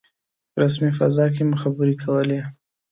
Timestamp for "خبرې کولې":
1.63-2.39